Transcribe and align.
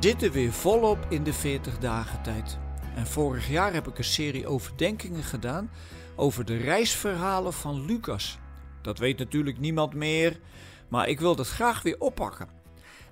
zitten 0.00 0.32
weer 0.32 0.52
volop 0.52 1.06
in 1.08 1.24
de 1.24 1.32
40 1.32 1.78
dagen 1.78 2.22
tijd. 2.22 2.58
En 2.94 3.06
vorig 3.06 3.48
jaar 3.48 3.72
heb 3.72 3.88
ik 3.88 3.98
een 3.98 4.04
serie 4.04 4.46
overdenkingen 4.46 5.22
gedaan 5.22 5.70
over 6.16 6.44
de 6.44 6.56
reisverhalen 6.56 7.52
van 7.52 7.84
Lucas. 7.84 8.38
Dat 8.82 8.98
weet 8.98 9.18
natuurlijk 9.18 9.58
niemand 9.58 9.94
meer, 9.94 10.40
maar 10.88 11.08
ik 11.08 11.20
wil 11.20 11.36
dat 11.36 11.48
graag 11.48 11.82
weer 11.82 11.98
oppakken. 11.98 12.48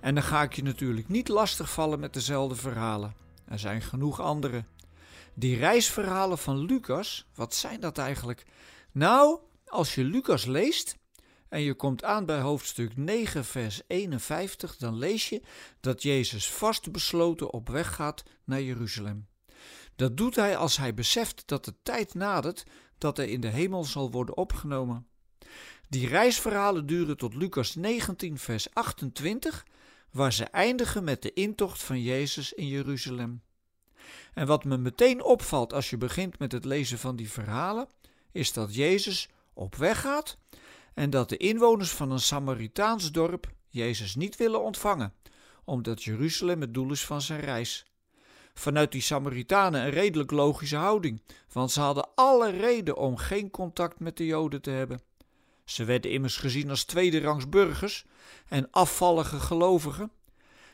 En 0.00 0.14
dan 0.14 0.24
ga 0.24 0.43
ik 0.43 0.52
je 0.52 0.62
natuurlijk 0.62 1.09
niet 1.09 1.29
lastigvallen 1.29 2.00
met 2.00 2.12
dezelfde 2.12 2.56
verhalen. 2.56 3.14
Er 3.45 3.59
zijn 3.59 3.82
genoeg 3.82 4.20
andere. 4.20 4.64
Die 5.34 5.57
reisverhalen 5.57 6.39
van 6.39 6.59
Lucas, 6.59 7.27
wat 7.34 7.55
zijn 7.55 7.80
dat 7.80 7.98
eigenlijk? 7.98 8.45
Nou, 8.93 9.39
als 9.66 9.95
je 9.95 10.05
Lucas 10.05 10.45
leest, 10.45 10.96
en 11.48 11.60
je 11.60 11.74
komt 11.74 12.04
aan 12.04 12.26
bij 12.26 12.40
hoofdstuk 12.40 12.96
9, 12.96 13.44
vers 13.44 13.82
51, 13.86 14.76
dan 14.76 14.96
lees 14.96 15.28
je 15.28 15.42
dat 15.80 16.02
Jezus 16.02 16.50
vastbesloten 16.50 17.52
op 17.52 17.68
weg 17.68 17.95
gaat 17.95 18.23
naar 18.45 18.62
Jeruzalem. 18.62 19.28
Dat 19.96 20.16
doet 20.16 20.37
hij 20.37 20.56
als 20.56 20.76
hij 20.76 20.95
beseft 20.95 21.42
dat 21.46 21.64
de 21.64 21.74
tijd 21.82 22.14
nadert 22.14 22.64
dat 22.98 23.16
hij 23.16 23.28
in 23.28 23.40
de 23.40 23.48
hemel 23.48 23.84
zal 23.84 24.10
worden 24.10 24.37
opgenomen. 24.37 25.06
Die 25.88 26.09
reisverhalen 26.09 26.87
duren 26.87 27.16
tot 27.16 27.34
Lucas 27.34 27.74
19, 27.74 28.38
vers 28.38 28.74
28, 28.74 29.66
waar 30.10 30.32
ze 30.32 30.45
eindigen 30.45 31.04
met 31.04 31.23
de 31.23 31.32
intocht 31.32 31.82
van 31.82 32.02
Jezus 32.02 32.52
in 32.52 32.66
Jeruzalem. 32.66 33.42
En 34.34 34.46
wat 34.46 34.65
me 34.65 34.76
meteen 34.76 35.23
opvalt 35.23 35.73
als 35.73 35.90
je 35.90 35.96
begint 35.96 36.38
met 36.38 36.52
het 36.52 36.65
lezen 36.65 36.98
van 36.98 37.16
die 37.16 37.30
verhalen, 37.30 37.88
is 38.32 38.52
dat 38.52 38.74
Jezus 38.74 39.28
op 39.52 39.74
weg 39.74 40.01
gaat 40.01 40.38
en 40.98 41.11
dat 41.11 41.29
de 41.29 41.37
inwoners 41.37 41.91
van 41.91 42.11
een 42.11 42.20
Samaritaans 42.20 43.12
dorp 43.12 43.51
Jezus 43.69 44.15
niet 44.15 44.37
willen 44.37 44.62
ontvangen, 44.62 45.15
omdat 45.65 46.02
Jeruzalem 46.02 46.61
het 46.61 46.74
doel 46.74 46.91
is 46.91 47.05
van 47.05 47.23
zijn 47.23 47.40
reis. 47.40 47.87
Vanuit 48.55 48.93
die 48.93 49.01
Samaritanen 49.01 49.82
een 49.82 49.90
redelijk 49.90 50.30
logische 50.30 50.77
houding, 50.77 51.23
want 51.52 51.71
ze 51.71 51.80
hadden 51.80 52.09
alle 52.15 52.51
reden 52.51 52.96
om 52.96 53.16
geen 53.16 53.51
contact 53.51 54.01
met 54.01 54.16
de 54.16 54.27
Joden 54.27 54.63
te 54.63 54.71
hebben. 54.71 55.01
Ze 55.65 55.85
werden 55.85 56.10
immers 56.10 56.37
gezien 56.37 56.71
als 56.71 56.85
tweederangs 56.85 57.49
burgers 57.49 58.05
en 58.49 58.71
afvallige 58.71 59.40
gelovigen. 59.40 60.10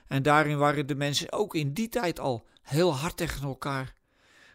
En 0.07 0.23
daarin 0.23 0.59
waren 0.59 0.87
de 0.87 0.95
mensen 0.95 1.33
ook 1.33 1.55
in 1.55 1.73
die 1.73 1.89
tijd 1.89 2.21
al 2.21 2.47
heel 2.63 2.95
hard 2.95 3.17
tegen 3.17 3.47
elkaar. 3.47 3.95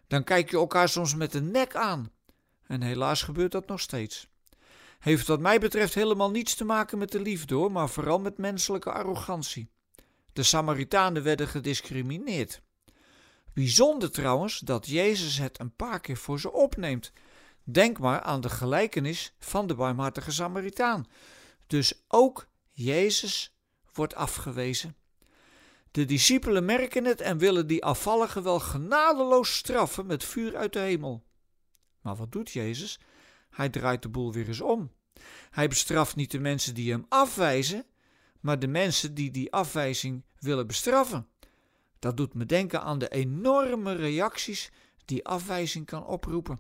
Dan 0.08 0.24
kijk 0.24 0.52
je 0.52 0.58
elkaar 0.58 0.90
soms 0.90 1.16
met 1.16 1.32
de 1.32 1.42
nek 1.42 1.76
aan. 1.76 2.12
En 2.68 2.82
helaas 2.82 3.22
gebeurt 3.22 3.52
dat 3.52 3.68
nog 3.68 3.80
steeds 3.80 4.28
heeft 5.00 5.28
wat 5.28 5.40
mij 5.40 5.60
betreft 5.60 5.94
helemaal 5.94 6.32
niets 6.32 6.56
te 6.56 6.66
maken 6.66 6.98
met 6.98 7.12
de 7.12 7.22
liefde 7.22 7.56
hoor, 7.56 7.72
maar 7.72 7.90
vooral 7.90 8.20
met 8.20 8.38
menselijke 8.38 8.92
arrogantie. 8.92 9.70
De 10.34 10.44
Samaritanen 10.44 11.24
werden 11.24 11.48
gediscrimineerd. 11.48 12.62
Bijzonder 13.54 14.12
trouwens 14.12 14.60
dat 14.60 14.88
Jezus 14.88 15.38
het 15.38 15.60
een 15.60 15.76
paar 15.76 16.00
keer 16.00 16.18
voor 16.18 16.40
ze 16.40 16.52
opneemt. 16.52 17.12
Denk 17.64 18.00
maar 18.00 18.22
aan 18.22 18.42
de 18.42 18.50
gelijkenis 18.50 19.34
van 19.40 19.68
de 19.68 19.76
barmhartige 19.76 20.32
Samaritaan. 20.32 21.06
Dus 21.68 22.04
ook 22.08 22.48
Jezus 22.72 23.56
wordt 23.94 24.16
afgewezen. 24.16 24.96
De 25.92 26.06
discipelen 26.06 26.66
merken 26.66 27.06
het 27.06 27.22
en 27.22 27.38
willen 27.38 27.68
die 27.68 27.84
afvallige 27.84 28.42
wel 28.42 28.60
genadeloos 28.60 29.56
straffen 29.56 30.06
met 30.06 30.24
vuur 30.24 30.58
uit 30.58 30.74
de 30.74 30.80
hemel. 30.80 31.24
Maar 32.02 32.16
wat 32.16 32.32
doet 32.32 32.52
Jezus? 32.52 33.00
Hij 33.50 33.70
draait 33.70 34.02
de 34.02 34.10
boel 34.10 34.34
weer 34.34 34.48
eens 34.48 34.62
om. 34.62 34.92
Hij 35.50 35.68
bestraft 35.68 36.16
niet 36.16 36.32
de 36.32 36.40
mensen 36.40 36.74
die 36.74 36.92
hem 36.92 37.06
afwijzen, 37.10 37.86
maar 38.40 38.60
de 38.60 38.68
mensen 38.68 39.14
die 39.14 39.32
die 39.32 39.52
afwijzing 39.52 40.24
willen 40.40 40.68
bestraffen. 40.68 41.28
Dat 42.00 42.18
doet 42.18 42.34
me 42.34 42.46
denken 42.46 42.82
aan 42.82 43.00
de 43.00 43.10
enorme 43.10 43.94
reacties 43.94 44.72
die 45.06 45.26
afwijzing 45.26 45.86
kan 45.86 46.06
oproepen. 46.06 46.60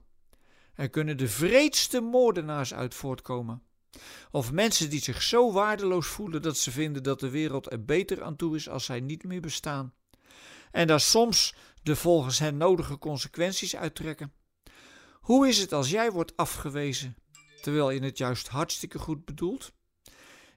Er 0.74 0.90
kunnen 0.90 1.18
de 1.18 1.28
vreedste 1.28 2.02
moordenaars 2.02 2.74
uit 2.74 2.96
voortkomen. 2.96 3.64
Of 4.32 4.52
mensen 4.52 4.90
die 4.90 5.02
zich 5.02 5.22
zo 5.22 5.52
waardeloos 5.52 6.08
voelen 6.08 6.42
dat 6.42 6.58
ze 6.58 6.72
vinden 6.72 7.04
dat 7.04 7.20
de 7.20 7.30
wereld 7.30 7.72
er 7.72 7.86
beter 7.86 8.24
aan 8.24 8.36
toe 8.36 8.56
is 8.56 8.70
als 8.70 8.86
zij 8.86 9.00
niet 9.00 9.24
meer 9.24 9.42
bestaan. 9.42 9.94
En 10.72 10.88
daar 10.88 11.00
soms 11.00 11.56
de 11.84 11.96
volgens 11.96 12.40
hen 12.40 12.58
nodige 12.58 12.98
consequenties 12.98 13.76
uittrekken. 13.76 14.34
Hoe 15.30 15.48
is 15.48 15.58
het 15.58 15.74
als 15.74 15.90
jij 15.90 16.12
wordt 16.12 16.38
afgewezen, 16.38 17.16
terwijl 17.62 17.92
je 17.92 18.00
het 18.00 18.18
juist 18.18 18.48
hartstikke 18.48 19.00
goed 19.00 19.26
bedoelt? 19.26 19.72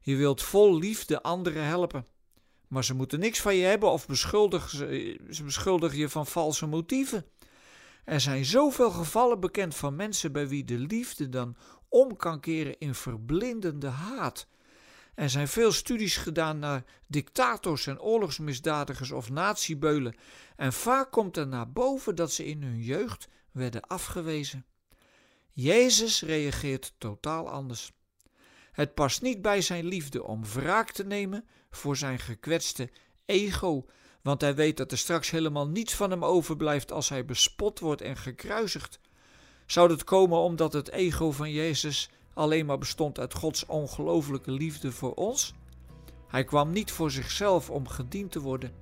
Je 0.01 0.17
wilt 0.17 0.43
vol 0.43 0.79
liefde 0.79 1.23
anderen 1.23 1.65
helpen, 1.65 2.07
maar 2.69 2.85
ze 2.85 2.95
moeten 2.95 3.21
niks 3.21 3.41
van 3.41 3.55
je 3.55 3.65
hebben 3.65 3.91
of 3.91 4.07
beschuldigen 4.07 4.77
ze, 4.77 5.21
ze 5.31 5.45
beschuldigen 5.45 5.99
je 5.99 6.09
van 6.09 6.27
valse 6.27 6.67
motieven. 6.67 7.27
Er 8.05 8.21
zijn 8.21 8.45
zoveel 8.45 8.91
gevallen 8.91 9.41
bekend 9.41 9.75
van 9.75 9.97
mensen 9.97 10.33
bij 10.33 10.49
wie 10.49 10.65
de 10.65 10.79
liefde 10.79 11.29
dan 11.29 11.57
om 11.89 12.17
kan 12.17 12.41
keren 12.41 12.79
in 12.79 12.95
verblindende 12.95 13.89
haat. 13.89 14.47
Er 15.15 15.31
zijn 15.31 15.49
veel 15.49 15.73
studies 15.73 16.17
gedaan 16.17 16.59
naar 16.59 16.85
dictators 17.07 17.87
en 17.87 18.01
oorlogsmisdadigers 18.01 19.11
of 19.11 19.31
natiebeulen. 19.31 20.17
En 20.57 20.73
vaak 20.73 21.11
komt 21.11 21.37
er 21.37 21.47
naar 21.47 21.73
boven 21.73 22.15
dat 22.15 22.33
ze 22.33 22.45
in 22.45 22.63
hun 22.63 22.83
jeugd 22.83 23.29
werden 23.53 23.87
afgewezen. 23.87 24.67
Jezus 25.53 26.23
reageert 26.23 26.95
totaal 26.99 27.51
anders. 27.51 27.93
Het 28.73 28.95
past 28.95 29.23
niet 29.23 29.43
bij 29.43 29.61
zijn 29.61 29.85
liefde 29.85 30.23
om 30.23 30.45
wraak 30.45 30.91
te 30.91 31.05
nemen 31.05 31.45
voor 31.71 31.97
zijn 31.97 32.19
gekwetste 32.19 32.91
ego, 33.25 33.87
want 34.23 34.41
hij 34.41 34.55
weet 34.55 34.77
dat 34.77 34.93
er 34.93 34.99
straks 34.99 35.31
helemaal 35.31 35.69
niets 35.69 35.95
van 35.95 36.11
hem 36.11 36.25
overblijft 36.25 36.93
als 36.93 37.09
hij 37.09 37.25
bespot 37.25 37.81
wordt 37.81 38.01
en 38.01 38.17
gekruisigd. 38.17 39.01
Zou 39.67 39.89
dat 39.89 40.05
komen 40.05 40.39
omdat 40.39 40.73
het 40.73 40.91
ego 40.91 41.31
van 41.31 41.51
Jezus 41.53 42.11
alleen 42.35 42.67
maar 42.67 42.79
bestond 42.79 43.19
uit 43.19 43.35
Gods 43.35 43.67
ongelooflijke 43.67 44.51
liefde 44.51 44.93
voor 44.93 45.15
ons? 45.15 45.55
Hij 46.29 46.45
kwam 46.45 46.73
niet 46.73 46.91
voor 46.93 47.11
zichzelf 47.11 47.71
om 47.71 47.89
gediend 47.89 48.33
te 48.33 48.41
worden, 48.41 48.73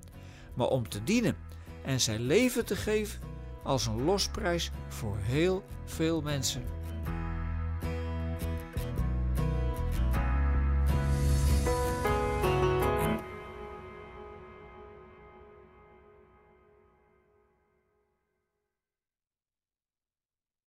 maar 0.54 0.68
om 0.68 0.88
te 0.88 1.04
dienen 1.04 1.36
en 1.84 2.00
zijn 2.00 2.20
leven 2.20 2.64
te 2.64 2.76
geven 2.76 3.20
als 3.62 3.86
een 3.86 4.04
losprijs 4.04 4.70
voor 4.88 5.16
heel 5.20 5.62
veel 5.84 6.20
mensen. 6.20 6.79